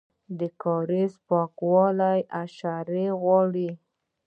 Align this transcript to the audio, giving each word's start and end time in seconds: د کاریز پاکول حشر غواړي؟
د 0.39 0.41
کاریز 0.63 1.13
پاکول 1.27 1.97
حشر 2.35 2.87
غواړي؟ 3.21 3.69